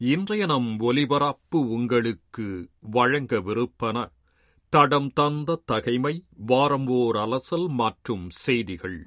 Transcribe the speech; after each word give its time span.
இன்றைய 0.00 0.46
நம் 0.46 0.78
ஒலிபரப்பு 0.78 1.68
உங்களுக்கு 1.68 2.68
வழங்கவிருப்பன. 2.92 4.10
தடம் 4.68 5.12
தந்த 5.12 5.62
தகைமை 5.64 6.24
வாரம்போர் 6.36 7.16
அலசல் 7.16 7.68
மற்றும் 7.68 8.30
செய்திகள். 8.30 9.06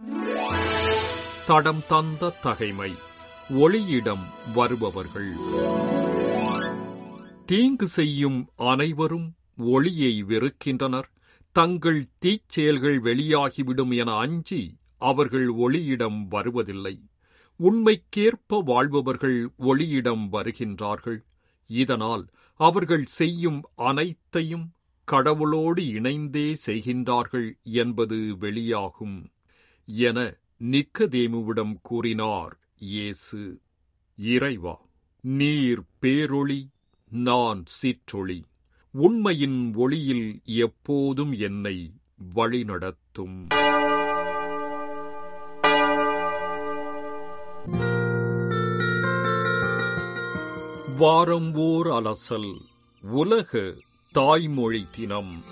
தடம் 1.47 1.81
தந்த 1.87 2.33
தகைமை 2.41 2.91
ஒளியிடம் 3.49 4.25
வருபவர்கள். 4.53 5.31
தீங்கு 7.45 7.87
செய்யும் 7.87 8.49
அனைவரும் 8.55 9.35
ஒளியை 9.57 10.23
வெறுக்கின்றனர். 10.23 11.09
தங்கள் 11.51 12.07
தீச்செயல்கள் 12.25 12.99
வெளியாகிவிடும் 12.99 13.97
என 13.97 14.11
அஞ்சி 14.11 14.77
அவர்கள் 14.97 15.47
ஒளியிடம் 15.47 16.27
வருவதில்லை. 16.27 17.10
உண்மைக்கேற்ப 17.65 18.59
வாழ்பவர்கள் 18.65 19.39
ஒளியிடம் 19.59 20.23
வருகின்றார்கள். 20.31 21.19
இதனால் 21.69 22.23
அவர்கள் 22.59 23.05
செய்யும் 23.19 23.59
அனைத்தையும் 23.75 24.67
கடவுளோடு 25.11 25.79
இணைந்தே 25.79 26.47
செய்கின்றார்கள் 26.65 27.49
என்பது 27.79 28.37
வெளியாகும் 28.37 29.17
என 29.85 30.17
நிக்கதேமுவிடம் 30.71 31.75
கூறினார் 31.81 32.53
இயேசு. 32.79 33.41
இறைவா 34.17 34.75
நீர் 35.23 35.83
பேரொளி 36.01 36.61
நான் 37.09 37.61
சிற்றொளி. 37.65 38.39
உண்மையின் 38.93 39.59
ஒளியில் 39.75 40.27
எப்போதும் 40.43 41.33
என்னை 41.47 41.77
வழிநடத்தும். 42.35 43.39
வாரம் 51.01 51.53
ஓர் 51.53 51.87
அலசல் 51.87 52.59
உலக 53.01 53.73
தாய்மொழி 54.11 54.87
தினம். 54.91 55.43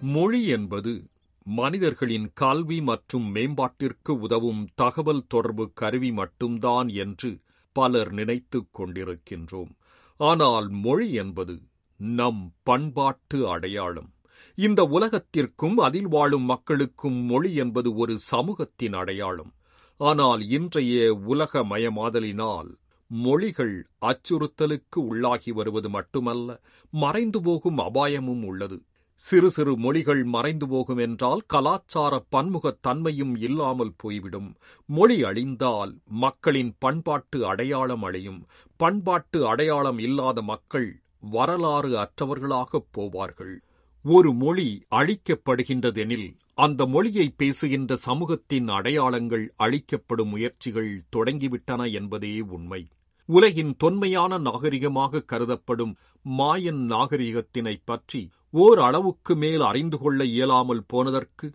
மொழி 0.00 0.46
என்பது 0.46 1.08
மனிதர்களின் 1.44 2.30
கல்வி 2.34 2.80
மற்றும் 2.80 3.34
மேம்பாட்டிற்கு 3.34 4.10
உதவும் 4.10 4.68
தகவல் 4.74 5.24
தொடர்பு 5.28 5.70
கருவி 5.74 6.12
மட்டும்தான் 6.12 6.88
என்று 6.88 7.38
பலர் 7.72 8.12
நினைத்துக் 8.12 8.80
கொண்டிருக்கின்றோம். 8.80 9.76
ஆனால் 10.16 10.68
மொழி 10.68 11.12
என்பது 11.12 11.60
நம் 11.96 12.52
பண்பாட்டு 12.62 13.48
அடையாளம். 13.48 14.12
இந்த 14.54 14.82
உலகத்திற்கும் 14.82 15.76
அதில் 15.76 16.08
வாழும் 16.08 16.44
மக்களுக்கும் 16.44 17.24
மொழி 17.24 17.54
என்பது 17.54 17.94
ஒரு 17.94 18.18
சமூகத்தின் 18.18 18.92
அடையாளம். 18.92 19.52
ஆனால் 19.98 20.48
இன்றைய 20.48 21.14
உலகமயமாதலினால் 21.28 22.68
மொழிகள் 23.06 23.86
அச்சுறுத்தலுக்கு 24.00 24.96
உள்ளாகி 24.96 25.52
வருவது 25.52 25.90
மட்டுமல்ல 25.90 26.60
மறைந்து 26.90 27.42
போகும் 27.42 27.78
அபாயமும் 27.78 28.44
உள்ளது. 28.44 28.82
சிறு 29.14 29.50
சிறு 29.50 29.76
மொழிகள் 29.76 30.24
மறைந்து 30.24 30.68
போகும் 30.68 30.96
என்றால் 30.96 31.42
கலாச்சார 31.46 32.24
பன்முகத் 32.32 32.78
தன்மையும் 32.80 33.36
இல்லாமல் 33.36 33.92
போய்விடும். 33.96 34.54
மொழி 34.86 35.22
அழிந்தால் 35.22 35.94
மக்களின் 36.04 36.76
பண்பாட்டு 36.78 37.46
அடையாளம் 37.46 38.02
அழியும். 38.02 38.46
பண்பாட்டு 38.76 39.46
அடையாளம் 39.46 39.98
இல்லாத 39.98 40.42
மக்கள் 40.42 41.00
வரலாறு 41.20 41.90
அற்றவர்களாகப் 41.96 42.88
போவார்கள். 42.96 43.56
ஒரு 44.04 44.32
மொழி 44.32 44.84
அழிக்கப்படுகின்றதெனில் 44.90 46.34
அந்த 46.54 46.86
மொழியை 46.86 47.34
பேசுகின்ற 47.36 47.96
சமூகத்தின் 47.96 48.68
அடையாளங்கள் 48.68 49.52
அழிக்கப்படும் 49.56 50.28
முயற்சிகள் 50.28 51.04
தொடங்கிவிட்டன 51.16 51.92
என்பதே 51.92 52.40
உண்மை. 52.40 52.86
உலகின் 53.28 53.74
தொன்மையான 53.76 54.38
நாகரிகமாக 54.38 55.24
கருதப்படும் 55.24 55.96
மாயன் 56.38 56.80
நாகரிகத்தினைப் 56.90 57.84
பற்றி 57.84 58.30
ஓர் 58.50 58.78
அளவுக்கு 58.78 59.36
மேல் 59.36 59.60
அறிந்து 59.60 59.98
கொள்ள 59.98 60.24
இயலாமல் 60.24 60.84
போனதற்கு 60.86 61.52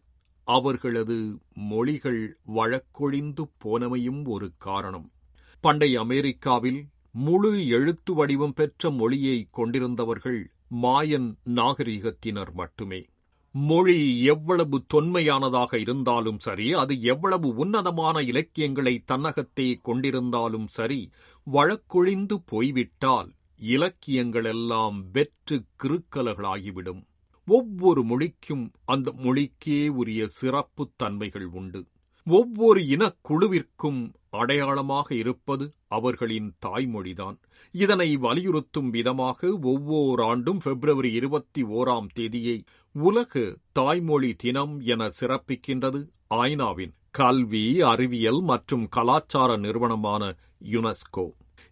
அவர்களது 0.48 1.18
மொழிகள் 1.54 2.38
வழக்கொழிந்து 2.56 3.44
போனமையும் 3.64 4.28
ஒரு 4.28 4.52
காரணம். 4.58 5.12
பண்டைய 5.60 6.00
அமெரிக்காவில் 6.00 6.86
முழு 7.12 7.68
எழுத்து 7.68 8.14
வடிவம் 8.14 8.54
பெற்ற 8.54 8.92
மொழியை 8.92 9.48
கொண்டிருந்தவர்கள் 9.52 10.52
மாயன் 10.82 11.36
நாகரிகத்தினர் 11.46 12.52
மட்டுமே. 12.52 13.06
மொழி 13.52 14.24
எவ்வளவு 14.24 14.86
தொன்மையானதாக 14.94 15.80
இருந்தாலும் 15.80 16.40
சரி 16.40 16.74
அது 16.74 17.02
எவ்வளவு 17.02 17.56
உன்னதமான 17.56 18.22
இலக்கியங்களை 18.22 19.04
தன்னகத்தே 19.06 19.80
கொண்டிருந்தாலும் 19.88 20.68
சரி 20.68 21.12
வழக்கொழிந்து 21.54 22.34
போய்விட்டால் 22.46 23.32
இலக்கியங்களெல்லாம் 23.62 25.04
வெற்று 25.12 25.64
கிருக்கலகளாகிவிடும். 25.84 27.04
ஒவ்வொரு 27.46 28.04
மொழிக்கும் 28.04 28.72
அந்த 28.86 29.12
மொழிக்கே 29.12 29.88
உரிய 29.88 30.28
சிறப்புத் 30.28 30.98
தன்மைகள் 30.98 31.46
உண்டு. 31.46 31.86
ஒவ்வொரு 32.28 32.82
இனக்குழுவிற்கும் 32.82 34.14
அடையாளமாக 34.30 35.16
இருப்பது 35.16 35.74
அவர்களின் 35.88 36.56
தாய்மொழிதான். 36.66 37.38
இதனை 37.72 38.18
வலியுறுத்தும் 38.18 38.90
விதமாக 38.90 39.60
ஒவ்வொரு 39.62 40.24
ஆண்டும் 40.24 40.58
பிப்ரவரி 40.58 41.12
இருபத்தி 41.14 41.64
ஓராம் 41.64 42.08
தேதியை 42.14 42.64
உலக 42.96 43.58
தாய்மொழி 43.72 44.34
தினம் 44.34 44.80
என 44.80 45.12
சிறப்பிக்கின்றது 45.20 46.02
ஐநாவின் 46.30 46.94
கல்வி 47.10 47.82
அறிவியல் 47.82 48.42
மற்றும் 48.42 48.88
கலாச்சார 48.88 49.58
நிறுவனமான 49.58 50.36
யுனெஸ்கோ. 50.72 51.26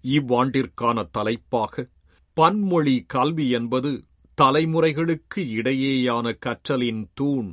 இவ்வாண்டிற்கான 0.03 1.09
தலைப்பாக 1.11 1.89
பன்மொழி 2.37 3.03
கல்வி 3.07 3.49
என்பது 3.49 4.03
தலைமுறைகளுக்கு 4.37 5.41
இடையேயான 5.57 6.37
கற்றலின் 6.45 7.03
தூண் 7.13 7.51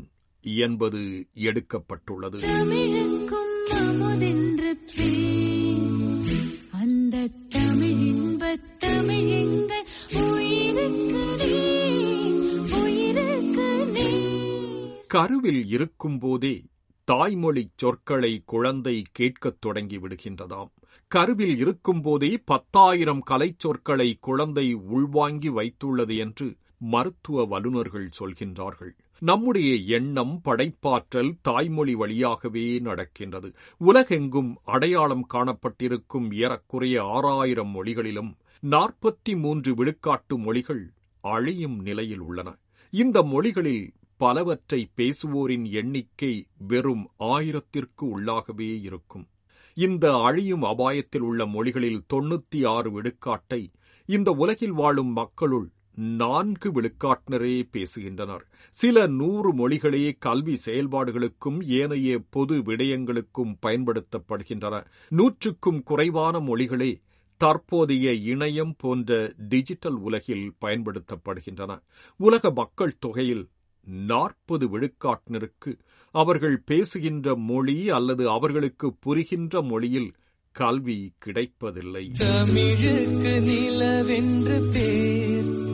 என்பது 0.57 1.27
எடுக்கப்பட்டுள்ளது. 1.35 2.41
அந்த 6.73 7.29
தமிழ் 7.49 7.89
இன்பத் 7.89 8.79
தமிழ் 8.79 9.17
எங்கள். 9.17 9.67
கருவில் 15.07 15.67
இருக்கும்போதே 15.67 16.63
தாய்மொழிச் 17.13 17.73
சொற்களை 17.77 18.43
குழந்தை 18.45 19.05
கேட்கத் 19.13 19.61
தொடங்கி 19.61 19.99
விடுகின்றதாம். 19.99 20.71
கருவில் 21.09 21.57
இருக்கும்போதே 21.57 22.39
பத்தாயிரம் 22.45 23.21
கலைச் 23.21 23.59
சொற்களை 23.59 24.17
குழந்தை 24.21 24.73
உள்வாங்கி 24.73 25.49
வைத்துள்ளது 25.49 26.19
என்று 26.19 26.57
மருத்துவ 26.79 27.45
வல்லுநர்கள் 27.45 28.11
சொல்கின்றார்கள். 28.21 28.91
நம்முடைய 29.21 29.75
எண்ணம் 29.75 30.41
படைப்பாற்றல் 30.45 31.31
தாய்மொழி 31.43 31.95
வழியாகவே 31.95 32.79
நடக்கின்றது. 32.79 33.53
உலகெங்கும் 33.79 34.59
அடையாளம் 34.65 35.27
காணப்பட்டிருக்கும் 35.35 36.33
ஏறக்குறைய 36.33 37.05
ஆறாயிரம் 37.05 37.69
மொழிகளிலும் 37.69 38.37
நாற்பத்தி 38.63 39.37
மூன்று 39.37 39.75
விழுக்காட்டு 39.75 40.37
மொழிகள் 40.37 40.93
அழியும் 41.21 41.79
நிலையில் 41.79 42.19
உள்ளன. 42.19 42.57
இந்த 42.91 43.23
மொழிகளில் 43.23 43.93
பலவற்றை 44.17 44.91
பேசுவோரின் 44.97 45.71
எண்ணிக்கை 45.71 46.47
வெறும் 46.59 47.11
ஆயிரத்திற்கு 47.17 48.05
உள்ளாகவே 48.05 48.81
இருக்கும். 48.83 49.27
இந்த 49.75 50.17
அழியும் 50.19 50.63
அபாயத்தில் 50.63 51.21
உள்ள 51.21 51.47
மொழிகளில் 51.47 52.05
தொண்ணூத்தி 52.15 52.67
ஆறு 52.67 53.03
விடுக்காட்டை 53.03 53.67
இந்த 54.07 54.31
உலகில் 54.31 54.73
வாழும் 54.73 55.13
மக்களுள் 55.13 55.71
நான்கு 55.99 56.73
விழுக்காட்டினரே 56.73 57.69
பேசுகின்றனர். 57.73 58.41
சில 58.71 59.07
நூறு 59.07 59.55
மொழிகளே 59.55 60.17
கல்வி 60.19 60.61
செயல்பாடுகளுக்கும் 60.67 61.63
ஏனைய 61.67 62.21
பொது 62.31 62.55
விடயங்களுக்கும் 62.55 63.57
பயன்படுத்தப்படுகின்றன. 63.67 64.87
நூற்றுக்கும் 65.09 65.83
குறைவான 65.83 66.41
மொழிகளே 66.41 67.01
தற்போதைய 67.37 68.37
இணையம் 68.37 68.75
போன்ற 68.79 69.33
டிஜிட்டல் 69.37 69.95
உலகில் 69.95 70.55
பயன்படுத்தப்படுகின்றன. 70.65 71.81
உலக 72.17 72.51
மக்கள் 72.51 72.97
தொகையில் 72.99 73.49
நாற்பது 73.85 74.79
விழுக்காட்டினருக்கு 74.79 75.79
அவர்கள் 76.11 76.63
பேசுகின்ற 76.67 77.37
மொழி 77.37 77.91
அல்லது 77.91 78.31
அவர்களுக்கு 78.31 78.95
புரிகின்ற 78.95 79.63
மொழியில் 79.63 80.15
கல்வி 80.53 81.13
கிடைப்பதில்லை. 81.19 82.11
தமிழுக்கு 82.11 83.41
நிலவென்று 83.41 84.71
பேர் 84.73 85.68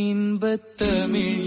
இன்பத் 0.00 0.80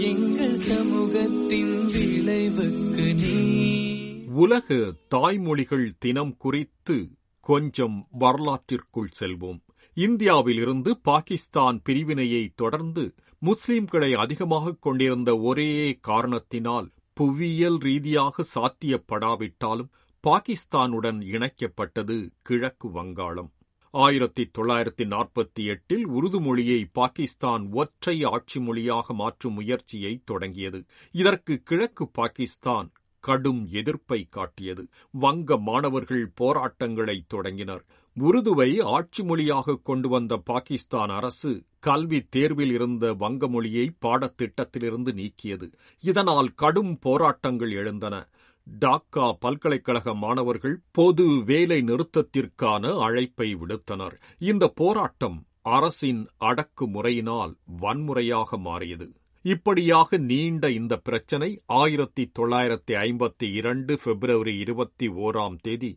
எங்கள் 0.00 0.58
சமூகத்தின் 0.58 1.86
விளைவுக்கு 1.86 3.14
நீ. 3.14 4.24
உலக 4.26 4.74
தாய்மொழிகள் 5.14 5.90
தினம் 5.98 6.36
குறித்து 6.36 7.10
கொஞ்சம் 7.40 8.06
வரலாற்றிற்குள் 8.10 9.08
செல்வோம். 9.20 9.60
இந்தியாவிலிருந்து 9.94 10.98
பாகிஸ்தான் 10.98 11.80
பிரிவினையை 11.82 12.52
தொடர்ந்து 12.54 13.14
முஸ்லிம்களை 13.42 14.12
அதிகமாக 14.12 14.74
கொண்டிருந்த 14.80 15.38
ஒரே 15.38 15.98
காரணத்தினால் 16.00 16.90
புவியியல் 17.12 17.78
ரீதியாக 17.78 18.44
சாத்தியப்படாவிட்டாலும் 18.54 19.88
பாகிஸ்தானுடன் 20.26 21.20
இணைக்கப்பட்டது 21.34 22.28
கிழக்கு 22.42 22.90
வங்காளம். 22.90 23.52
ஆயிரத்தி 23.94 24.50
தொள்ளாயிரத்தி 24.58 25.04
நாற்பத்தி 25.04 25.62
எட்டில் 25.64 26.06
உருது 26.06 26.40
மொழியை 26.40 26.88
பாகிஸ்தான் 26.92 27.72
ஒற்றை 27.72 28.24
ஆட்சி 28.24 28.60
மொழியாக 28.60 29.12
மாற்றும் 29.12 29.52
முயற்சியை 29.52 30.22
தொடங்கியது. 30.24 30.84
இதற்கு 31.10 31.62
கிழக்கு 31.62 32.08
பாகிஸ்தான் 32.08 32.92
கடும் 33.20 33.68
எதிர்ப்பை 33.72 34.26
காட்டியது. 34.30 34.88
வங்க 35.10 35.56
மாணவர்கள் 35.56 36.30
போராட்டங்களை 36.34 37.24
தொடங்கினர். 37.26 37.84
உருதுவை 38.16 38.82
ஆட்சி 38.82 39.22
மொழியாக 39.22 39.76
கொண்டு 39.82 40.08
வந்த 40.08 40.36
பாகிஸ்தான் 40.36 41.08
அரசு 41.08 41.62
கல்வி 41.80 42.20
தேர்வில் 42.22 42.72
இருந்த 42.72 43.12
வங்க 43.12 43.48
மொழியை 43.48 43.92
பாடத்திட்டத்திலிருந்து 44.04 45.12
நீக்கியது. 45.12 45.72
இதனால் 46.00 46.54
கடும் 46.54 46.98
போராட்டங்கள் 46.98 47.70
எழுந்தன. 47.70 48.28
டாக்கா 48.66 49.32
பல்கலைக்கழக 49.40 50.14
மாணவர்கள் 50.14 50.76
பொது 50.90 51.44
வேலை 51.44 51.82
நிறுத்தத்திற்கான 51.82 52.92
அழைப்பை 52.98 53.54
விடுத்தனர். 53.54 54.16
இந்த 54.38 54.68
போராட்டம் 54.68 55.38
அரசின் 55.60 56.22
அடக்குமுறையினால் 56.40 57.52
வன்முறையாக 57.80 58.58
மாறியது. 58.58 59.08
இப்படியாக 59.44 60.16
நீண்ட 60.16 60.70
இந்த 60.70 60.96
பிரச்சினை 60.96 61.62
ஆயிரத்தி 61.66 62.30
தொள்ளாயிரத்தி 62.38 62.94
ஐம்பத்தி 62.98 63.46
இரண்டு 63.52 63.98
பிப்ரவரி 64.04 64.58
இருபத்தி 64.58 65.08
ஓராம் 65.08 65.56
தேதி 65.60 65.92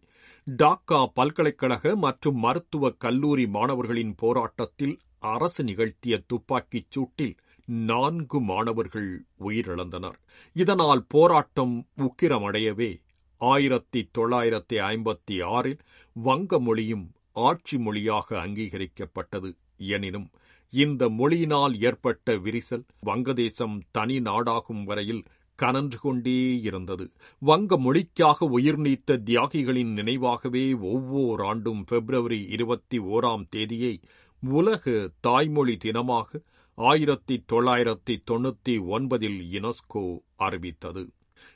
டாக்கா 0.48 1.06
பல்கலைக்கழக 1.14 1.96
மற்றும் 1.96 2.40
மருத்துவக் 2.40 3.00
கல்லூரி 3.00 3.48
மாணவர்களின் 3.48 4.16
போராட்டத்தில் 4.16 4.96
அரசு 5.20 5.64
நிகழ்த்திய 5.64 6.24
துப்பாக்கிச் 6.28 6.92
சூட்டில் 6.92 7.36
நான்கு 7.68 8.42
மாணவர்கள் 8.42 9.26
உயிரிழந்தனர். 9.40 10.18
இதனால் 10.54 11.06
போராட்டம் 11.08 11.88
உக்கிரமடையவே 12.02 13.02
ஆயிரத்தி 13.38 14.10
தொள்ளாயிரத்தி 14.18 14.78
ஐம்பத்தி 14.80 15.44
ஆறில் 15.44 15.80
வங்க 16.14 16.60
மொழியும் 16.60 17.12
ஆட்சி 17.32 17.78
மொழியாக 17.78 18.38
அங்கீகரிக்கப்பட்டது 18.38 19.58
எனினும் 19.78 20.30
இந்த 20.70 21.10
மொழியினால் 21.10 21.82
ஏற்பட்ட 21.82 22.36
விரிசல் 22.36 22.86
வங்கதேசம் 23.06 23.80
தனி 23.92 24.20
நாடாகும் 24.20 24.84
வரையில் 24.84 25.24
கனன்று 25.56 26.00
கொண்டே 26.00 26.60
இருந்தது. 26.62 27.12
வங்க 27.40 27.78
மொழிக்காக 27.80 28.48
உயிர் 28.50 28.80
நீத்த 28.80 29.18
தியாகிகளின் 29.18 29.94
நினைவாகவே 29.96 30.80
ஒவ்வொரு 30.80 31.46
ஆண்டும் 31.46 31.84
பிப்ரவரி 31.84 32.42
இருபத்தி 32.48 33.00
ஓராம் 33.00 33.46
தேதியை 33.50 34.00
உலக 34.40 35.12
தாய்மொழி 35.20 35.78
தினமாக 35.78 36.42
ஆயிரத்தி 36.78 37.36
தொள்ளாயிரத்தி 37.54 38.16
தொண்ணூத்தி 38.32 38.74
ஒன்பதில் 38.88 39.38
யுனெஸ்கோ 39.52 40.20
அறிவித்தது. 40.36 41.12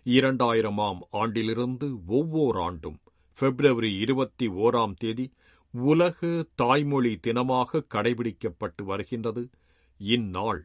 இரண்டாயிரமாம் 0.05 0.99
ஆண்டிலிருந்து 1.11 1.87
ஒவ்வொரு 2.07 2.61
ஆண்டும் 2.61 2.99
பிப்ரவரி 3.39 3.97
இருபத்தி 3.99 4.47
ஓராம் 4.47 4.93
தேதி 4.97 5.31
உலக 5.71 6.45
தாய்மொழி 6.55 7.19
தினமாக 7.27 7.81
கடைபிடிக்கப்பட்டு 7.95 8.83
வருகின்றது. 8.83 9.49
இந்நாள் 9.97 10.61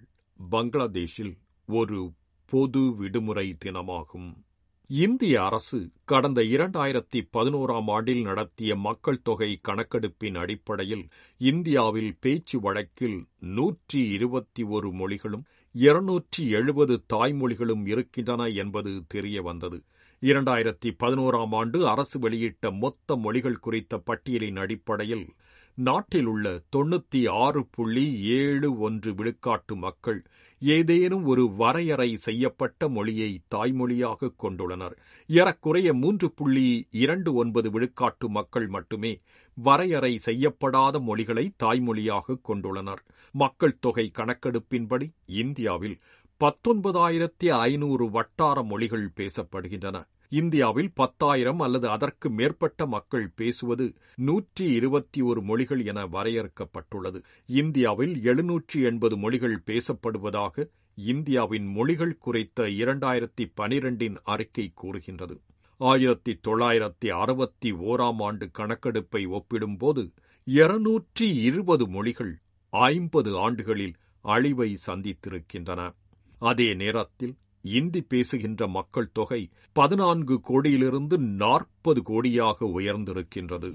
பங்களாதேஷில் 0.50 1.34
ஒரு 1.66 2.12
பொது 2.46 2.96
விடுமுறை 2.96 3.56
தினமாகும். 3.64 4.30
இந்திய 4.90 5.34
அரசு 5.42 5.78
கடந்த 6.04 6.40
இரண்டாயிரத்தி 6.46 7.20
பதினோராம் 7.32 7.88
ஆண்டில் 7.88 8.20
நடத்திய 8.22 8.72
மக்கள் 8.78 9.22
தொகை 9.22 9.48
கணக்கெடுப்பின் 9.60 10.36
அடிப்படையில் 10.36 11.04
இந்தியாவில் 11.40 12.12
பேச்சு 12.20 12.58
வழக்கில் 12.60 13.16
நூற்றி 13.54 14.00
இருபத்தி 14.08 14.64
ஒரு 14.70 14.88
மொழிகளும் 14.92 15.44
இருநூற்றி 15.74 16.44
எழுபது 16.50 16.96
தாய்மொழிகளும் 17.12 17.84
இருக்கின்றன 17.86 18.48
என்பது 18.56 18.92
தெரிய 19.08 19.40
வந்தது 19.42 19.78
இரண்டாயிரத்தி 20.22 20.90
பதினோராம் 21.00 21.54
ஆண்டு 21.54 21.80
அரசு 21.88 22.18
வெளியிட்ட 22.18 22.72
மொத்த 22.76 23.16
மொழிகள் 23.16 23.58
குறித்த 23.58 24.02
பட்டியலின் 24.06 24.60
அடிப்படையில் 24.60 25.26
நாட்டில் 25.76 26.26
உள்ள 26.26 26.60
தொண்ணூத்தி 26.76 27.30
ஆறு 27.30 27.66
புள்ளி 27.70 28.20
ஏழு 28.22 28.78
ஒன்று 28.78 29.12
விழுக்காட்டு 29.12 29.74
மக்கள் 29.74 30.24
ஏதேனும் 30.58 31.24
ஒரு 31.24 31.50
வரையறை 31.50 32.16
செய்யப்பட்ட 32.16 32.88
மொழியை 32.88 33.40
தாய்மொழியாக 33.54 34.30
கொண்டுள்ளனர். 34.42 34.94
ஏறக்குறைய 35.26 35.94
மூன்று 35.94 36.32
புள்ளி 36.32 36.88
இரண்டு 36.90 37.34
ஒன்பது 37.34 37.70
விழுக்காட்டு 37.70 38.28
மக்கள் 38.28 38.68
மட்டுமே 38.68 39.20
வரையறை 39.54 40.18
செய்யப்படாத 40.18 41.00
மொழிகளை 41.00 41.52
தாய்மொழியாக 41.62 42.38
கொண்டுள்ளனர். 42.48 43.02
மக்கள் 43.32 43.78
தொகை 43.78 44.10
கணக்கெடுப்பின்படி 44.14 45.08
இந்தியாவில் 45.26 46.00
பத்தொன்பதாயிரத்தி 46.40 47.48
ஐநூறு 47.58 48.10
வட்டார 48.10 48.62
மொழிகள் 48.62 49.10
பேசப்படுகின்றன. 49.16 50.04
இந்தியாவில் 50.38 50.90
பத்தாயிரம் 50.94 51.60
அல்லது 51.64 51.86
அதற்கு 51.94 52.28
மேற்பட்ட 52.30 52.86
மக்கள் 52.94 53.26
பேசுவது 53.34 53.86
நூற்றி 54.28 54.64
இருபத்தி 54.72 55.20
ஒரு 55.20 55.40
மொழிகள் 55.42 55.82
என 55.84 56.00
வரையறுக்கப்பட்டுள்ளது. 56.14 57.18
இந்தியாவில் 57.60 58.14
எழுநூற்றி 58.30 58.78
எண்பது 58.90 59.16
மொழிகள் 59.16 59.56
பேசப்படுவதாக 59.68 60.66
இந்தியாவின் 60.98 61.66
மொழிகள் 61.76 62.14
குறித்த 62.18 62.66
இரண்டாயிரத்தி 62.82 63.44
பனிரெண்டின் 63.60 64.16
அறிக்கை 64.24 64.66
கூறுகின்றது. 64.74 65.36
ஆயிரத்தி 65.80 66.32
தொள்ளாயிரத்தி 66.46 67.08
அறுபத்தி 67.22 67.70
ஓராம் 67.90 68.20
ஆண்டு 68.26 68.46
கணக்கெடுப்பை 68.58 69.22
ஒப்பிடும்போது 69.38 70.04
இருநூற்றி 70.46 71.26
இருபது 71.48 71.84
மொழிகள் 71.88 72.32
ஐம்பது 72.72 73.30
ஆண்டுகளில் 73.38 73.96
அழிவை 74.24 74.70
சந்தித்திருக்கின்றன. 74.86 75.80
அதே 76.42 76.68
நேரத்தில் 76.74 77.34
இந்தி 77.66 78.00
பேசுகின்ற 78.02 78.66
மக்கள் 78.68 79.12
தொகை 79.12 79.48
பதினான்கு 79.72 80.40
கோடியிலிருந்து 80.40 81.18
நாற்பது 81.18 82.02
கோடியாக 82.02 82.56
உயர்ந்திருக்கின்றது. 82.60 83.70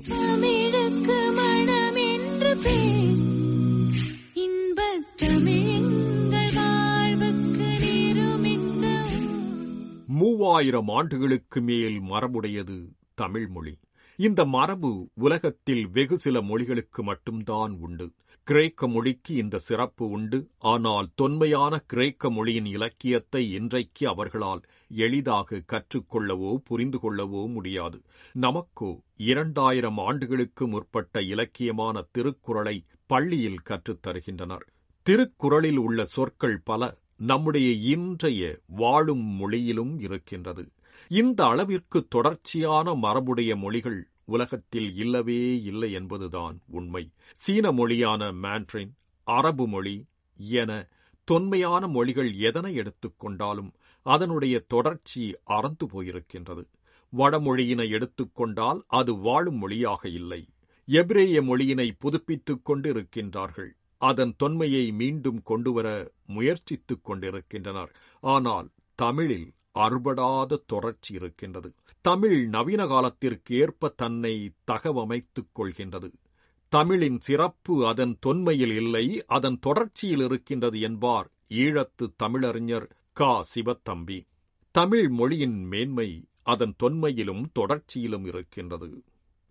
மூவாயிரம் 10.05 10.87
ஆண்டுகளுக்கு 10.87 11.61
மேல் 11.61 12.01
மரபுடையது 12.01 12.91
தமிழ் 13.13 13.47
மொழி 13.47 13.77
இந்த 14.15 14.45
மரபு 14.45 15.09
உலகத்தில் 15.13 15.89
வெகு 15.89 16.17
சில 16.17 16.41
மொழிகளுக்கு 16.41 17.01
மட்டும்தான் 17.01 17.77
உண்டு. 17.79 18.11
கிரேக்க 18.49 18.87
மொழிக்கு 18.87 19.35
இந்த 19.35 19.57
சிறப்பு 19.57 20.09
உண்டு. 20.09 20.49
ஆனால் 20.59 21.09
தொன்மையான 21.15 21.77
கிரேக்க 21.77 22.29
மொழியின் 22.29 22.65
இலக்கியத்தை 22.65 23.51
இன்றைக்கு 23.51 24.07
அவர்களால் 24.07 24.61
எளிதாக 24.89 25.61
கற்றுக்கொள்ளவோ 25.67 26.55
புரிந்து 26.55 26.99
கொள்ளவோ 27.03 27.47
முடியாது. 27.47 28.01
நமக்கோ 28.41 28.99
இரண்டாயிரம் 29.15 29.97
ஆண்டுகளுக்கு 29.97 30.67
முற்பட்ட 30.67 31.21
இலக்கியமான 31.21 32.05
திருக்குறளை 32.11 32.85
பள்ளியில் 33.05 33.61
கற்றுத் 33.61 34.01
தருகின்றனர். 34.07 34.65
திருக்குறளில் 35.01 35.77
உள்ள 35.77 36.05
சொற்கள் 36.05 36.61
பல 36.63 36.97
நம்முடைய 37.17 37.71
இன்றைய 37.71 38.59
வாழும் 38.65 39.23
மொழியிலும் 39.23 39.99
இருக்கின்றது. 39.99 40.67
இந்த 41.07 41.45
அளவிற்கு 41.45 42.07
தொடர்ச்சியான 42.07 42.93
மரபுடைய 42.93 43.55
மொழிகள் 43.55 44.08
உலகத்தில் 44.35 44.89
இல்லவே 44.95 45.39
இல்லை 45.63 45.89
என்பதுதான் 45.91 46.57
உண்மை. 46.69 47.03
சீன 47.35 47.71
மொழியான 47.71 48.31
மேண்ட்ரின் 48.43 48.93
அரபு 49.27 49.67
மொழி 49.67 49.95
என 50.51 50.71
தொன்மையான 51.27 51.87
மொழிகள் 51.87 52.31
எதனை 52.39 52.71
எடுத்துக்கொண்டாலும் 52.79 53.71
அதனுடைய 54.05 54.55
தொடர்ச்சி 54.67 55.23
அறந்து 55.43 55.85
போயிருக்கின்றது. 55.85 56.63
வடமொழியினை 57.17 57.87
எடுத்துக்கொண்டால் 57.89 58.79
அது 58.87 59.11
வாழும் 59.17 59.57
மொழியாக 59.57 60.09
இல்லை. 60.09 60.41
எபிரேய 60.87 61.41
மொழியினை 61.41 61.87
புதுப்பித்துக் 61.99 62.65
கொண்டிருக்கின்றார்கள். 62.69 63.71
அதன் 64.01 64.33
தொன்மையை 64.37 64.85
மீண்டும் 64.93 65.39
கொண்டுவர 65.43 65.87
முயற்சித்துக் 66.27 67.03
கொண்டிருக்கின்றனர். 67.03 67.91
ஆனால் 68.23 68.67
தமிழில் 68.95 69.47
அறுபடாத 69.79 70.59
தொடர்ச்சி 70.67 71.13
இருக்கின்றது. 71.13 71.71
தமிழ் 72.01 72.47
நவீன 72.47 72.87
காலத்திற்கு 72.87 73.55
ஏற்ப 73.55 73.89
தன்னை 73.89 74.51
தகவமைத்துக் 74.71 75.51
கொள்கின்றது. 75.55 76.13
தமிழின் 76.67 77.19
சிறப்பு 77.19 77.87
அதன் 77.87 78.17
தொன்மையில் 78.25 78.75
இல்லை 78.75 79.23
அதன் 79.27 79.59
தொடர்ச்சியில் 79.59 80.23
இருக்கின்றது 80.23 80.79
என்பார் 80.79 81.31
ஈழத்து 81.49 82.13
தமிழறிஞர் 82.23 82.89
கா. 83.13 83.45
சிவத்தம்பி. 83.55 84.27
தமிழ் 84.71 85.09
மொழியின் 85.09 85.65
மேன்மை 85.65 86.27
அதன் 86.43 86.75
தொன்மையிலும் 86.83 87.43
தொடர்ச்சியிலும் 87.59 88.25
இருக்கின்றது. 88.25 89.03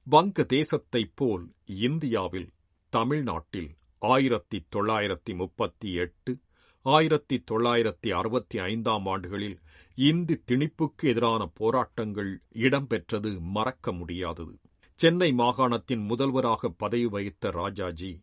வங்க 0.04 0.42
தேசத்தைப் 0.42 1.12
போல் 1.14 1.52
இந்தியாவில் 1.64 2.50
தமிழ்நாட்டில் 2.88 3.70
ஆயிரத்தி 3.98 4.66
தொள்ளாயிரத்தி 4.76 5.34
முப்பத்தி 5.34 5.92
எட்டு 5.92 6.38
ஆயிரத்தி 6.82 7.36
தொள்ளாயிரத்தி 7.50 8.08
அறுபத்தி 8.14 8.58
ஐந்தாம் 8.58 9.06
ஆண்டுகளில் 9.06 9.58
இந்தி 9.94 10.42
திணிப்புக்கு 10.46 11.02
எதிரான 11.02 11.46
போராட்டங்கள் 11.54 12.40
இடம்பெற்றது 12.52 13.40
மறக்க 13.40 13.92
முடியாதது. 13.92 14.54
சென்னை 14.94 15.32
மாகாணத்தின் 15.32 16.04
முதல்வராக 16.06 16.68
பதவி 16.68 17.06
வகித்த 17.06 17.50
ராஜாஜி 17.50 18.20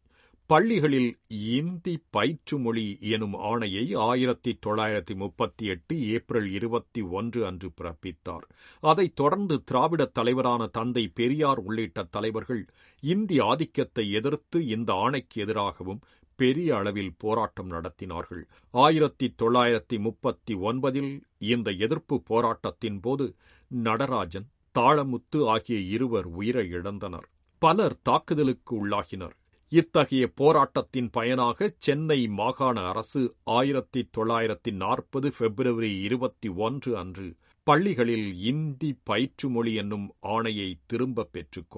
பள்ளிகளில் 0.50 1.17
இந்தி 1.27 2.03
பயிற்று 2.09 2.57
மொழி 2.57 2.97
எனும் 3.00 3.33
ஆணையை 3.33 3.97
ஆயிரத்தி 3.97 4.59
தொள்ளாயிரத்தி 4.65 5.15
முப்பத்தி 5.15 5.65
எட்டு 5.65 6.07
ஏப்ரல் 6.07 6.51
இருபத்தி 6.51 7.01
ஒன்று 7.01 7.45
அன்று 7.45 7.71
பிறப்பித்தார். 7.81 8.45
அதைத் 8.79 9.15
தொடர்ந்து 9.15 9.63
திராவிட 9.63 10.05
தலைவரான 10.05 10.67
தந்தை 10.67 11.07
பெரியார் 11.07 11.57
உள்ளிட்ட 11.57 12.03
தலைவர்கள் 12.03 12.65
இந்தி 13.00 13.39
ஆதிக்கத்தை 13.39 14.12
எதிர்த்து 14.12 14.65
இந்த 14.65 14.93
ஆணைக்கு 14.93 15.41
எதிராகவும் 15.41 16.01
பெரிய 16.36 16.75
அளவில் 16.75 17.13
போராட்டம் 17.18 17.72
நடத்தினார்கள். 17.72 18.44
ஆயிரத்தி 18.74 19.36
தொள்ளாயிரத்தி 19.44 20.00
முப்பத்தி 20.00 20.54
ஒன்பதில் 20.54 21.22
இந்த 21.38 21.72
எதிர்ப்பு 21.72 22.22
போராட்டத்தின் 22.22 23.00
போது 23.00 23.36
நடராஜன் 23.68 24.48
தாளமுத்து 24.80 25.46
ஆகிய 25.46 25.80
இருவர் 25.80 26.25
உயிரை 26.25 26.70
இழந்தனர். 26.72 27.27
பலர் 27.62 27.98
தாக்குதலுக்கு 28.01 28.88
உள்ளாகினர். 28.88 29.36
இத்தகைய 29.72 30.27
போராட்டத்தின் 30.36 31.10
பயனாக 31.10 31.75
சென்னை 31.77 32.27
மாகாண 32.27 32.82
அரசு 32.82 33.36
ஆயிரத்தி 33.44 34.10
தொள்ளாயிரத்தி 34.18 34.72
நாற்பது 34.72 35.32
பிப்ரவரி 35.38 36.01
இருபத்தி 36.01 36.50
ஒன்று 36.50 36.98
அன்று 36.98 37.36
பள்ளிகளில் 37.68 38.36
இந்தி 38.42 39.00
பயிற்று 39.04 39.50
மொழி 39.50 39.74
என்னும் 39.74 40.15
ஆணையை 40.27 40.74
திரும்பப் 40.86 41.32
பெற்றுக் 41.32 41.70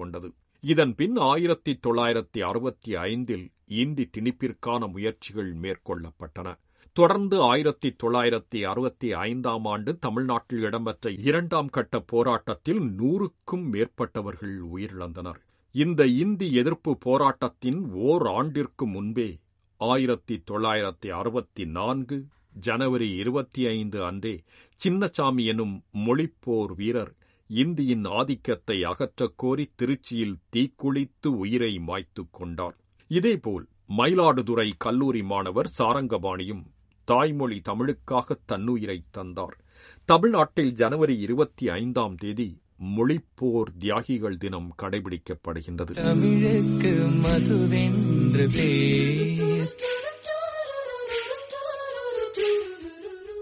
இதன் 0.62 0.76
இதன்பின் 0.76 1.16
ஆயிரத்தி 1.16 1.78
தொள்ளாயிரத்தி 1.86 2.40
அறுபத்தி 2.40 2.94
ஐந்தில் 2.94 3.50
இந்தி 3.64 4.10
திணிப்பிற்கான 4.16 4.90
முயற்சிகள் 4.92 5.54
மேற்கொள்ளப்பட்டன. 5.54 6.54
தொடர்ந்து 6.92 7.40
ஆயிரத்தி 7.40 7.96
தொள்ளாயிரத்தி 8.02 8.66
அறுபத்தி 8.66 9.12
ஐந்தாம் 9.12 9.64
ஆண்டு 9.64 9.98
தமிழ்நாட்டில் 9.98 10.62
இடம்பெற்ற 10.62 11.10
இரண்டாம் 11.10 11.68
கட்ட 11.68 12.00
போராட்டத்தில் 12.00 12.80
நூறுக்கும் 12.80 13.66
மேற்பட்டவர்கள் 13.72 14.58
உயிரிழந்தனர். 14.74 15.36
இந்த 15.72 16.06
இந்தி 16.06 16.52
எதிர்ப்பு 16.52 16.98
போராட்டத்தின் 16.98 17.90
ஓர் 17.94 18.26
ஆண்டிற்கு 18.26 18.86
முன்பே 18.86 19.38
ஆயிரத்தி 19.76 20.42
தொள்ளாயிரத்தி 20.50 21.08
அறுபத்தி 21.08 21.64
நான்கு 21.64 22.24
ஜனவரி 22.50 23.14
இருபத்தி 23.14 23.66
ஐந்து 23.66 24.04
அன்றே 24.04 24.42
சின்னசாமி 24.84 25.44
எனும் 25.44 25.84
மொழிப்போர் 25.92 26.74
வீரர் 26.74 27.16
இந்தியின் 27.48 28.04
ஆதிக்கத்தை 28.04 28.82
அகற்றக் 28.82 29.34
கோரி 29.36 29.70
திருச்சியில் 29.82 30.34
தீக்குளித்து 30.56 31.26
உயிரை 31.26 31.78
மாய்த்துக் 31.78 32.32
கொண்டார். 32.32 32.76
இதேபோல் 33.06 33.66
மயிலாடுதுறை 33.96 34.72
கல்லூரி 34.78 35.22
மாணவர் 35.22 35.72
சாரங்கபாணியும் 35.78 36.64
தாய்மொழி 37.04 37.60
தமிழுக்காக 37.68 38.30
தன்னுயிரை 38.44 39.02
தந்தார். 39.10 39.58
தமிழ்நாட்டில் 40.04 40.72
ஜனவரி 40.72 41.20
இருபத்தி 41.20 41.68
ஐந்தாம் 41.68 42.14
தேதி 42.14 42.60
மொழிப்போர் 42.96 43.76
தியாகிகள் 43.78 44.36
தினம் 44.36 44.74
கடைபிடிக்கப்படுகின்றது. 44.82 45.96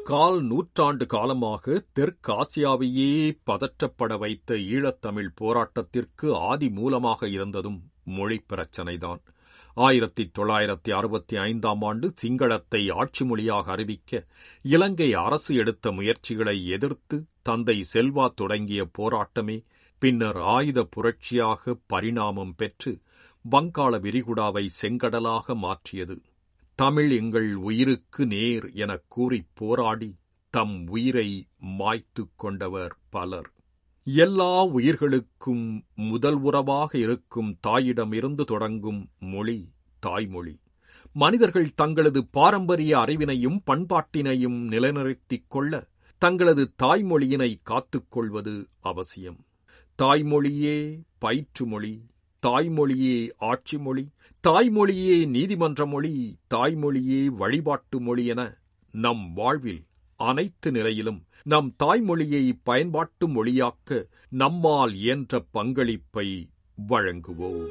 கால் 0.09 0.43
நூற்றாண்டு 0.43 1.07
காலமாக 1.07 1.85
தெற்காசியாவையே 2.01 3.39
பதற்றப்பட 3.47 4.19
வைத்த 4.19 4.55
ஈழத்தமிழ் 4.55 5.29
போராட்டத்திற்கு 5.41 6.33
ஆதி 6.33 6.71
மூலமாக 6.71 7.29
இருந்ததும் 7.29 7.91
மொழி 8.05 8.45
பிரச்சனைதான். 8.53 9.21
ஆயிரத்தி 9.75 10.31
தொள்ளாயிரத்தி 10.39 10.91
அறுபத்தி 10.91 11.37
ஐந்தாம் 11.37 11.83
ஆண்டு 11.83 12.13
சிங்களத்தை 12.15 12.91
ஆட்சி 12.91 13.25
மொழியாக 13.25 13.71
அறிவிக்க 13.71 14.27
இலங்கை 14.63 15.13
அரசு 15.13 15.55
எடுத்த 15.55 15.93
முயற்சிகளை 15.93 16.67
எதிர்த்து 16.67 17.27
தந்தை 17.43 17.85
செல்வா 17.95 18.29
தொடங்கிய 18.35 18.89
போராட்டமே 18.99 19.65
பின்னர் 19.99 20.37
ஆயுத 20.37 20.89
புரட்சியாக 20.97 21.81
பரிணாமம் 21.87 22.55
பெற்று 22.57 23.01
வங்காள 23.51 23.99
விரிகுடாவை 23.99 24.67
செங்கடலாக 24.83 25.55
மாற்றியது. 25.55 26.23
தமிழ் 26.77 27.11
எங்கள் 27.11 27.55
உயிருக்கு 27.55 28.27
நேர் 28.27 28.71
எனக் 28.73 29.05
கூறிப் 29.09 29.49
போராடி 29.55 30.17
தம் 30.51 30.87
உயிரை 30.87 31.49
மாய்த்துக் 31.57 32.33
கொண்டவர் 32.37 32.97
பலர். 33.09 33.53
எல்லா 34.05 34.65
உயிர்களுக்கும் 34.65 35.85
முதல் 35.95 36.35
உறவாக 36.35 36.99
இருக்கும் 36.99 37.59
தாயிடமிருந்து 37.67 38.45
தொடங்கும் 38.45 39.09
மொழி 39.19 39.73
தாய்மொழி. 39.99 40.61
மனிதர்கள் 41.13 41.75
தங்களது 41.75 42.27
பாரம்பரிய 42.27 42.99
அறிவினையும் 42.99 43.59
பண்பாட்டினையும் 43.67 44.59
நிலைநிறுத்திக் 44.59 45.51
கொள்ள 45.51 45.89
தங்களது 46.19 46.73
தாய்மொழியினை 46.83 47.61
காத்துக்கொள்வது 47.63 48.67
அவசியம். 48.81 49.47
தாய்மொழியே 50.03 51.01
பயிற்று 51.19 51.67
மொழி 51.67 52.07
தாய்மொழியே 52.47 53.17
ஆட்சி 53.51 53.79
மொழி 53.79 54.05
தாய்மொழியே 54.45 55.17
நீதிமன்ற 55.27 55.87
மொழி 55.87 56.13
தாய்மொழியே 56.55 57.21
வழிபாட்டு 57.27 58.01
மொழி 58.01 58.25
என 58.27 58.43
நம் 58.91 59.25
வாழ்வில் 59.35 59.83
அனைத்து 60.21 60.71
நிலையிலும் 60.71 61.21
நம் 61.43 61.71
தாய்மொழியை 61.85 62.45
பயன்பாட்டு 62.63 63.29
மொழியாக்க 63.29 64.07
நம்மால் 64.29 64.95
இயன்ற 64.95 65.41
பங்களிப்பை 65.51 66.29
வழங்குவோம். 66.79 67.65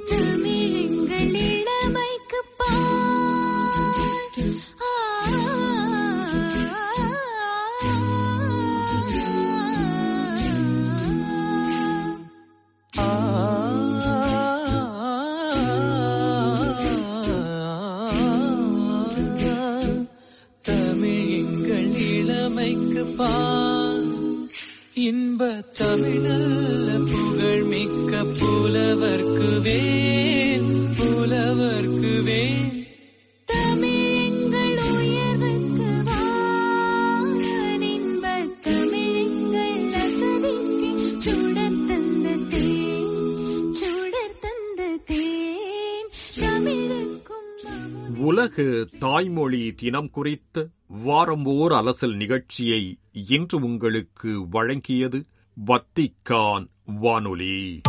உலக 48.45 48.85
தாய்மொழி 48.99 49.73
தினம் 49.75 50.09
குறித்த 50.09 50.67
வாரம் 50.87 51.45
ஓர் 51.45 51.71
அலசல் 51.71 52.15
நிகழ்ச்சியை 52.15 52.97
இன்று 53.11 53.63
உங்களுக்கு 53.63 54.29
வழங்கியது 54.51 55.23
வத்திக்கான் 55.57 56.65
வானொலி. 56.85 57.81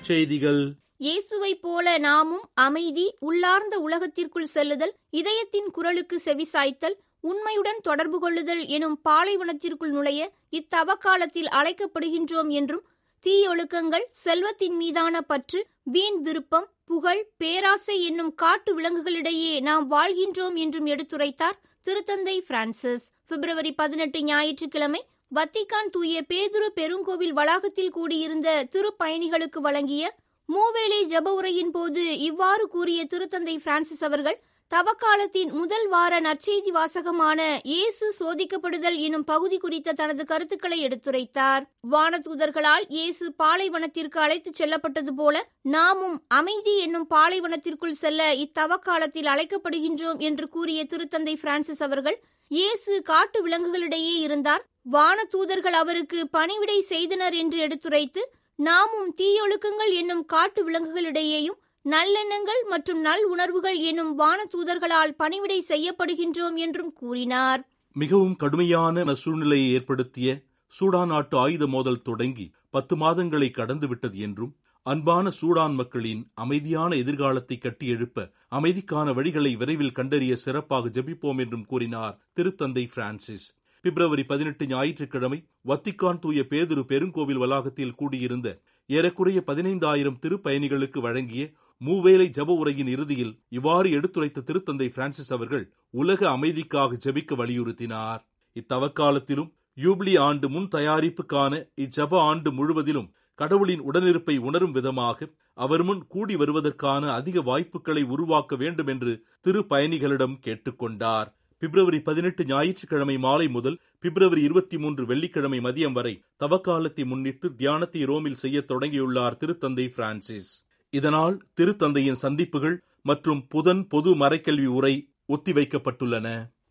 செய்திகள். 0.00 0.74
இயேசுவைப் 0.98 1.60
போல 1.60 1.98
நாமும் 1.98 2.48
அமைதி 2.54 3.16
உள்ளார்ந்த 3.20 3.78
உலகத்திற்குள் 3.78 4.46
செல்லுதல் 4.46 4.94
இதயத்தின் 5.10 5.70
குரலுக்கு 5.70 6.20
செவிசாய்த்தல் 6.24 6.96
உண்மையுடன் 7.24 7.80
தொடர்பு 7.82 8.18
கொள்ளுதல் 8.18 8.66
எனும் 8.66 9.00
பாலைவனத்திற்குள் 9.08 9.92
நுழைய 9.92 10.30
இத்தவ 10.50 10.96
காலத்தில் 10.96 11.46
அழைக்கப்படுகின்றோம் 11.46 12.50
என்றும் 12.50 12.84
தீயொழுக்கங்கள் 13.26 14.06
செல்வத்தின் 14.10 14.76
மீதான 14.76 15.20
பற்று 15.20 15.66
வீண் 15.82 16.20
விருப்பம் 16.22 16.68
புகழ் 16.84 17.22
பேராசை 17.36 18.02
என்னும் 18.02 18.34
காட்டு 18.34 18.70
விலங்குகளிடையே 18.78 19.60
நாம் 19.60 19.90
வாழ்கின்றோம் 19.90 20.54
என்றும் 20.54 20.86
எடுத்துரைத்தார் 20.86 21.58
திருத்தந்தை 21.84 22.36
பிரான்சிஸ். 22.48 23.04
பிப்ரவரி 23.26 23.72
பதினெட்டு 23.72 24.22
ஞாயிற்றுக்கிழமை 24.22 25.00
வத்திக்கான் 25.34 25.90
தூய 25.90 26.22
பேதுரு 26.28 26.68
பெருங்கோவில் 26.74 27.32
வளாகத்தில் 27.32 27.90
கூடியிருந்த 27.90 28.68
திருப்பயணிகளுக்கு 28.72 29.60
வழங்கிய 29.60 30.04
மூவேளை 30.48 31.00
ஜெப 31.08 31.28
உரையின் 31.32 31.70
போது 31.70 32.18
இவ்வாறு 32.18 32.68
கூறிய 32.68 33.04
திருத்தந்தை 33.04 33.56
பிரான்சிஸ் 33.56 34.04
அவர்கள் 34.04 34.38
தவக்காலத்தின் 34.70 35.48
முதல் 35.52 35.86
வார 35.88 36.12
நற்செய்தி 36.20 36.70
வாசகமான 36.70 37.40
இயேசு 37.62 38.06
சோதிக்கப்படுதல் 38.18 38.96
எனும் 38.96 39.24
பகுதி 39.24 39.56
குறித்த 39.58 39.92
தனது 39.92 40.24
கருத்துக்களை 40.24 40.78
எடுத்துரைத்தார். 40.86 41.62
வானதூதர்களால் 41.90 42.84
இயேசு 42.88 43.24
பாலைவனத்திற்கு 43.42 44.18
அழைத்துச் 44.18 44.54
செல்லப்பட்டது 44.54 45.14
போல 45.14 45.42
நாமும் 45.74 46.16
அமைதி 46.28 46.74
என்னும் 46.78 47.06
பாலைவனத்திற்குள் 47.10 47.96
செல்ல 48.02 48.28
இத்தவக்காலத்தில் 48.34 49.30
அழைக்கப்படுகின்றோம் 49.32 50.20
என்று 50.28 50.48
கூறிய 50.48 50.84
திருத்தந்தை 50.84 51.34
பிரான்சிஸ் 51.40 51.82
அவர்கள் 51.82 52.18
இயேசு 52.50 53.02
காட்டு 53.02 53.40
விலங்குகளிடையே 53.48 54.14
இருந்தார். 54.26 54.62
வானதூதர்கள் 54.92 55.78
அவருக்கு 55.82 56.20
பணிவிடை 56.28 56.78
செய்தனர் 56.92 57.32
என்று 57.32 57.58
எடுத்துரைத்து 57.58 58.24
நாமும் 58.58 59.10
தீயொழுக்கங்கள் 59.16 59.92
என்னும் 60.00 60.24
காட்டு 60.26 60.70
விலங்குகளிடையேயும் 60.70 61.58
நல்லெண்ணங்கள் 61.84 62.62
மற்றும் 62.68 63.00
நல் 63.00 63.24
உணர்வுகள் 63.24 63.78
எனும் 63.80 64.14
வான 64.14 64.40
தூதர்களால் 64.44 65.12
பணிவிடை 65.18 65.56
செய்யப்படுகின்றோம் 65.68 66.56
என்றும் 66.56 66.92
கூறினார். 66.92 67.60
மிகவும் 67.96 68.36
கடுமையான 68.36 69.14
சூழ்நிலையை 69.14 69.68
ஏற்படுத்திய 69.72 70.28
சூடான் 70.72 71.06
நாட்டு 71.06 71.36
ஆயுத 71.38 71.66
மோதல் 71.66 72.02
தொடங்கி 72.02 72.46
பத்து 72.70 72.96
மாதங்களை 72.96 73.48
கடந்துவிட்டது 73.50 74.18
என்றும் 74.26 74.52
அன்பான 74.86 75.30
சூடான் 75.40 75.74
மக்களின் 75.74 76.20
அமைதியான 76.34 76.96
எதிர்காலத்தை 76.96 77.58
கட்டியெழுப்ப 77.58 78.26
அமைதிக்கான 78.50 79.14
வழிகளை 79.18 79.56
விரைவில் 79.56 79.92
கண்டறிய 79.92 80.36
சிறப்பாக 80.36 80.88
ஜெபிப்போம் 80.88 81.38
என்றும் 81.38 81.66
கூறினார் 81.66 82.18
திருத்தந்தை 82.36 82.84
பிரான்சிஸ். 82.94 83.48
பிப்ரவரி 83.84 84.24
பதினெட்டு 84.24 84.64
ஞாயிற்றுக்கிழமை 84.66 85.38
வத்திக்கான் 85.68 86.18
தூய 86.18 86.40
பேதுரு 86.48 86.82
பெருங்கோவில் 86.92 87.42
வளாகத்தில் 87.44 87.94
கூடியிருந்த 87.94 88.48
ஏறக்குறைய 88.90 89.38
பதினைந்தாயிரம் 89.46 90.18
திருப்பயணிகளுக்கு 90.22 90.98
வழங்கிய 91.00 91.42
மூவேளை 91.80 92.26
ஜப 92.36 92.54
உரையின் 92.62 92.90
இறுதியில் 92.94 93.32
இவ்வாறு 93.48 93.88
எடுத்துரைத்த 93.98 94.44
திருத்தந்தை 94.48 94.88
பிரான்சிஸ் 94.96 95.32
அவர்கள் 95.36 95.64
உலக 96.00 96.20
அமைதிக்காக 96.36 96.98
ஜெபிக்க 97.04 97.38
வலியுறுத்தினார். 97.40 98.20
இத்தவக்காலத்திலும் 98.56 99.50
யூப்ளி 99.78 100.14
ஆண்டு 100.28 100.46
முன் 100.48 100.68
தயாரிப்புக்கான 100.76 101.52
இச்சப 101.84 102.12
ஆண்டு 102.30 102.50
முழுவதிலும் 102.52 103.08
கடவுளின் 103.38 103.82
உடனிருப்பை 103.90 104.36
உணரும் 104.48 104.74
விதமாக 104.78 105.28
அவர் 105.58 105.82
முன் 105.88 106.00
கூடி 106.06 106.34
வருவதற்கான 106.36 107.04
அதிக 107.18 107.40
வாய்ப்புகளை 107.50 108.02
உருவாக்க 108.14 108.56
வேண்டும் 108.62 108.90
என்று 108.94 109.12
திரு 109.40 109.60
பயணிகளிடம் 109.70 110.36
கேட்டுக்கொண்டார். 110.46 111.28
பிப்ரவரி 111.62 111.98
பதினெட்டு 112.08 112.42
ஞாயிற்றுக்கிழமை 112.44 113.16
மாலை 113.24 113.46
முதல் 113.48 113.76
பிப்ரவரி 114.04 114.42
இருபத்தி 114.48 114.76
மூன்று 114.78 115.02
வெள்ளிக்கிழமை 115.10 115.58
மதியம் 115.66 115.96
வரை 115.98 116.14
தவக்காலத்தை 116.36 117.04
முன்னிட்டு 117.10 117.48
தியானத்தை 117.60 118.02
ரோமில் 118.10 118.42
செய்ய 118.42 118.60
தொடங்கியுள்ளார் 118.68 119.38
திருத்தந்தை 119.42 119.86
பிரான்சிஸ். 119.96 120.50
இதனால் 120.92 121.36
திருத்தந்தையின் 121.56 122.22
சந்திப்புகள் 122.24 122.76
மற்றும் 123.02 123.42
புதன் 123.48 123.82
பொது 123.88 124.10
மறைக்கல்வி 124.14 124.66
உரை 124.66 124.94
ஒத்திவைக்கப்பட்டுள்ளன. 125.28 126.28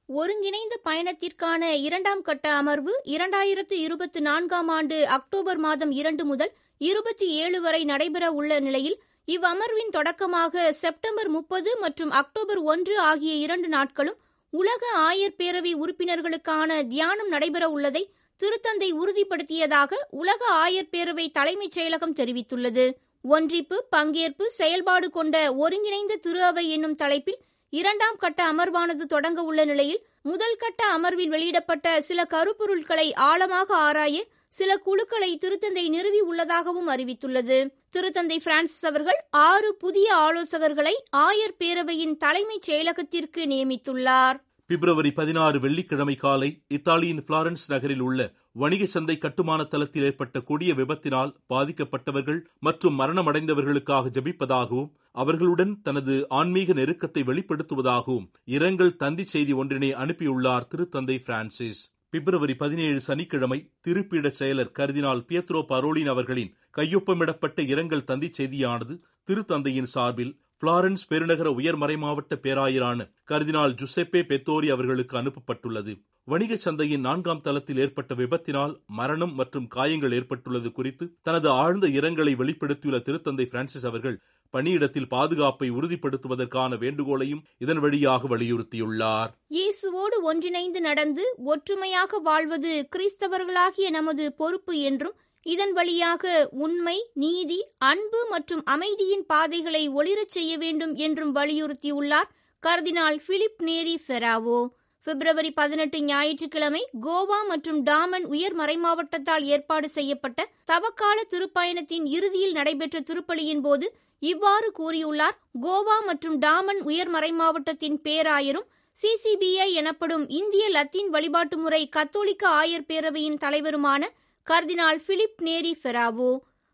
ஒருங்கிணைந்த 0.09 0.75
பயணத்திற்கான 0.83 1.61
இரண்டாம் 1.79 2.21
கட்ட 2.21 2.45
அமர்வு 2.53 2.93
இரண்டாயிரத்து 3.05 3.75
இருபத்தி 3.77 4.19
நான்காம் 4.19 4.67
ஆண்டு 4.67 5.07
அக்டோபர் 5.07 5.57
மாதம் 5.57 5.91
இரண்டு 5.91 6.25
முதல் 6.25 6.51
இருபத்தி 6.81 7.27
ஏழு 7.43 7.61
வரை 7.61 7.83
நடைபெற 7.83 8.31
உள்ள 8.31 8.59
நிலையில் 8.59 8.97
இவ்வமர்வின் 9.27 9.91
தொடக்கமாக 9.91 10.71
செப்டம்பர் 10.73 11.27
முப்பது 11.27 11.71
மற்றும் 11.79 12.11
அக்டோபர் 12.11 12.61
ஒன்று 12.63 12.95
ஆகிய 12.99 13.33
இரண்டு 13.35 13.67
நாட்களும் 13.67 14.19
உலக 14.53 14.83
ஆயர் 14.99 15.35
பேரவை 15.37 15.73
உறுப்பினர்களுக்கான 15.83 16.87
தியானம் 16.87 17.27
நடைபெற 17.27 17.69
உள்ளதை 17.69 18.03
திருத்தந்தை 18.41 18.89
உறுதிப்படுத்தியதாக 19.01 19.91
உலக 20.09 20.41
ஆயர் 20.65 20.91
பேரவை 20.91 21.25
தலைமைச் 21.31 21.75
செயலகம் 21.77 22.15
தெரிவித்துள்ளது. 22.15 22.85
ஒன்றிப்பு 23.23 23.77
பங்கேற்பு 23.95 24.45
செயல்பாடு 24.47 25.09
கொண்ட 25.09 25.53
ஒருங்கிணைந்த 25.53 26.15
திரு 26.15 26.43
அவை 26.43 26.69
என்னும் 26.69 26.95
தலைப்பில் 26.95 27.39
இரண்டாம் 27.69 28.17
கட்ட 28.17 28.53
அமர்வானது 28.53 29.05
தொடங்க 29.05 29.41
உள்ள 29.41 29.65
நிலையில் 29.65 30.05
முதல் 30.21 30.55
கட்ட 30.55 30.85
அமர்வில் 30.85 31.27
வெளியிடப்பட்ட 31.27 32.01
சில 32.01 32.25
கருப்பொருட்களை 32.29 33.13
ஆழமாக 33.13 33.75
ஆராய 33.75 34.23
சில 34.49 34.77
குழுக்களை 34.77 35.37
திருத்தந்தை 35.41 35.89
நிறுவி 35.89 36.19
உள்ளதாகவும் 36.19 36.89
அறிவித்துள்ளது. 36.89 37.57
திருத்தந்தை 37.91 38.37
பிரான்சிஸ் 38.43 38.85
அவர்கள் 38.85 39.19
ஆறு 39.29 39.75
புதிய 39.75 40.15
ஆலோசகர்களை 40.15 40.95
ஆயர் 41.17 41.57
பேரவையின் 41.59 42.17
தலைமைச் 42.17 42.69
செயலகத்திற்கு 42.69 43.43
நியமித்துள்ளார். 43.45 44.39
பிப்ரவரி 44.69 45.11
பதினாறு 45.11 45.57
வெள்ளிக்கிழமை 45.59 46.13
காலை 46.15 46.47
இத்தாலியின் 46.67 47.21
பிளாரன்ஸ் 47.27 47.63
நகரில் 47.67 47.99
உள்ள 47.99 48.19
வணிக 48.51 48.83
சந்தை 48.85 49.15
கட்டுமான 49.17 49.63
தளத்தில் 49.63 50.03
ஏற்பட்ட 50.03 50.41
கொடிய 50.41 50.71
விபத்தினால் 50.73 51.31
பாதிக்கப்பட்டவர்கள் 51.53 52.39
மற்றும் 52.59 52.99
மரணமடைந்தவர்களுக்காக 52.99 54.11
ஜபிப்பதாகவும் 54.17 54.91
அவர்களுடன் 55.11 55.73
தனது 55.81 56.15
ஆன்மீக 56.29 56.73
நெருக்கத்தை 56.73 57.23
வெளிப்படுத்துவதாகவும் 57.23 58.27
இரங்கல் 58.55 58.95
தந்தி 58.95 59.25
செய்தி 59.25 59.53
ஒன்றினை 59.53 59.89
அனுப்பியுள்ளார் 59.93 60.69
திருத்தந்தை 60.73 61.17
பிரான்சிஸ். 61.23 61.81
பிப்ரவரி 62.09 62.55
பதினேழு 62.55 63.01
சனிக்கிழமை 63.01 63.59
திருப்பீட 63.87 64.27
செயலர் 64.39 64.75
கர்தினால் 64.79 65.25
பியத்ரோ 65.29 65.59
பரோலின் 65.71 66.07
அவர்களின் 66.07 66.53
கையொப்பமிடப்பட்ட 66.77 67.61
இரங்கல் 67.65 68.03
தந்தி 68.03 68.29
செய்தியானது 68.37 68.95
திருத்தந்தையின் 69.29 69.91
சார்பில் 69.95 70.31
பிளாரன்ஸ் 70.61 71.03
பெருநகர 71.09 71.49
உயர்மறை 71.59 71.97
மாவட்ட 71.97 72.35
பேராயரான 72.35 73.05
கர்தினால் 73.31 73.75
ஜுசெப்பே 73.79 74.21
பெத்தோரி 74.31 74.67
அவர்களுக்கு 74.75 75.15
அனுப்பப்பட்டுள்ளது. 75.17 75.93
வணிக 76.23 76.55
சந்தையின் 76.55 77.05
நான்காம் 77.07 77.41
தளத்தில் 77.41 77.77
ஏற்பட்ட 77.77 78.15
விபத்தினால் 78.15 78.73
மரணம் 78.97 79.33
மற்றும் 79.33 79.67
காயங்கள் 79.67 80.15
ஏற்பட்டுள்ளது 80.17 80.71
குறித்து 80.71 81.05
தனது 81.21 81.49
ஆழ்ந்த 81.61 81.87
இரங்கலை 81.87 82.33
வெளிப்படுத்தியுள்ள 82.41 82.99
திருத்தந்தை 83.07 83.45
பிரான்சிஸ் 83.45 83.85
அவர்கள் 83.85 84.17
பணியிடத்தில் 84.53 85.09
பாதுகாப்பை 85.09 85.69
உறுதிப்படுத்துவதற்கான 85.71 86.77
வேண்டுகோளையும் 86.77 87.41
இதன் 87.57 87.81
வழியாக 87.85 88.27
வலியுறுத்தியுள்ளார். 88.27 89.31
இயேசுவோடு 89.57 90.19
ஒன்றிணைந்து 90.21 90.81
நடந்து 90.81 91.25
ஒற்றுமையாக 91.53 92.19
வாழ்வது 92.19 92.73
கிறிஸ்தவர்களாகிய 92.95 93.89
நமது 93.89 94.25
பொறுப்பு 94.33 94.75
என்றும் 94.91 95.17
இதன் 95.51 95.73
வழியாக 95.73 96.23
உண்மை 96.63 96.95
நீதி 97.13 97.57
அன்பு 97.89 98.19
மற்றும் 98.29 98.63
அமைதியின் 98.65 99.23
பாதைகளை 99.25 99.83
ஒளிரச் 99.89 100.33
செய்ய 100.35 100.51
வேண்டும் 100.57 100.93
என்றும் 101.05 101.31
வலியுறுத்தியுள்ளார் 101.35 102.29
கர்தினால் 102.63 103.17
பிலிப் 103.27 103.61
நேரி 103.67 103.95
ஃபெராவோ. 104.05 104.59
பிப்ரவரி 105.07 105.51
பதினெட்டு 105.59 105.99
ஞாயிற்றுக்கிழமை 106.01 106.81
கோவா 107.01 107.39
மற்றும் 107.47 107.79
டாமன் 107.85 108.25
உயர் 108.33 108.55
மறைமாவட்டத்தால் 108.57 109.45
ஏற்பாடு 109.53 109.87
செய்யப்பட்ட 109.89 110.47
தவக்கால 110.71 111.17
திருப்பயணத்தின் 111.33 112.05
இறுதியில் 112.17 112.57
நடைபெற்ற 112.59 112.99
திருப்பலியின் 112.99 113.63
போது 113.67 113.87
இவ்வாறு 114.21 114.69
கூறியுள்ளார். 114.79 115.37
கோவா 115.61 115.97
மற்றும் 116.05 116.37
டாமன் 116.41 116.81
உயர் 116.89 117.11
மறைமாவட்டத்தின் 117.11 117.97
பேராயரும் 118.07 118.67
சிசிபிஐ 118.99 119.69
எனப்படும் 119.81 120.25
இந்திய 120.39 120.63
லத்தீன் 120.69 121.09
வழிபாட்டு 121.09 121.57
முறை 121.57 121.83
கத்தோலிக்க 121.89 122.43
ஆயர் 122.61 122.89
பேரவையின் 122.89 123.41
தலைவருமான 123.43 124.01
கர்தினால் 124.47 124.99
பிலிப் 125.05 125.41
நேரி 125.43 125.73
ஃபெராவோ. 125.81 126.31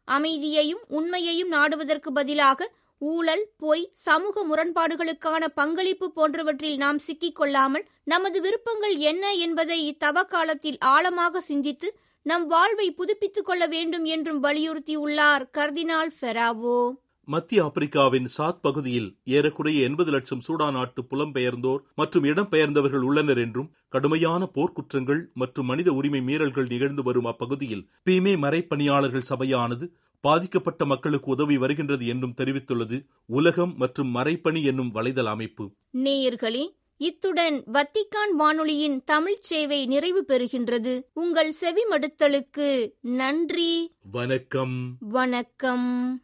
அமைதியையும் 0.07 0.81
உண்மையையும் 0.87 1.47
நாடுவதற்கு 1.47 2.11
பதிலாக 2.11 2.71
ஊழல் 3.01 3.45
பொய் 3.57 3.91
சமூக 3.93 4.43
முரண்பாடுகளுக்கான 4.43 5.47
பங்களிப்பு 5.55 6.11
போன்றவற்றில் 6.11 6.77
நாம் 6.77 6.99
சிக்கிக் 6.99 7.35
கொள்ளாமல் 7.35 7.85
நமது 8.03 8.41
விருப்பங்கள் 8.41 8.95
என்ன 8.95 9.33
என்பதை 9.33 9.79
இத்தவ 9.87 10.23
காலத்தில் 10.23 10.77
ஆழமாக 10.79 11.41
சிந்தித்து 11.41 11.89
நம் 12.21 12.47
வாழ்வை 12.47 12.91
புதுப்பித்துக் 12.91 13.45
கொள்ள 13.45 13.65
வேண்டும் 13.65 14.05
என்றும் 14.05 14.43
வலியுறுத்தியுள்ளார் 14.43 15.43
கர்தினால் 15.53 16.11
ஃபெராவோ. 16.21 16.77
மத்திய 17.25 17.63
ஆப்பிரிக்காவின் 17.63 18.25
சாத் 18.37 18.61
பகுதியில் 18.61 19.17
ஏறக்குறைய 19.23 19.83
எண்பது 19.83 20.11
லட்சம் 20.11 20.41
சூடான் 20.47 20.71
நாட்டு 20.71 21.01
புலம்பெயர்ந்தோர் 21.01 21.77
மற்றும் 21.95 22.23
இடம்பெயர்ந்தவர்கள் 22.23 23.01
உள்ளனர் 23.01 23.37
என்றும் 23.37 23.73
கடுமையான 23.89 24.49
போர்க்குற்றங்கள் 24.55 25.25
மற்றும் 25.33 25.65
மனித 25.65 25.91
உரிமை 25.91 26.19
மீறல்கள் 26.19 26.67
நிகழ்ந்து 26.67 27.03
வரும் 27.03 27.25
அப்பகுதியில் 27.25 27.87
பீமே 28.05 28.37
மறைப்பணியாளர்கள் 28.37 29.29
சபையானது 29.29 29.91
பாதிக்கப்பட்ட 30.21 30.85
மக்களுக்கு 30.85 31.31
உதவி 31.31 31.57
வருகின்றது 31.57 32.07
என்றும் 32.07 32.33
தெரிவித்துள்ளது 32.37 33.05
உலகம் 33.25 33.75
மற்றும் 33.77 34.15
மறைப்பணி 34.15 34.63
என்னும் 34.63 34.95
வலைதள 34.95 35.23
அமைப்பு. 35.23 35.71
நேயர்களே 35.97 36.75
இத்துடன் 36.97 37.63
வத்திக்கான் 37.73 38.31
வானொலியின் 38.37 39.03
தமிழ்ச் 39.05 39.43
சேவை 39.43 39.85
நிறைவு 39.85 40.25
பெறுகின்றது. 40.27 41.01
உங்கள் 41.13 41.53
செவிமடுத்தலுக்கு 41.61 42.93
நன்றி. 42.99 43.95
வணக்கம். 44.11 44.97
வணக்கம். 44.99 46.21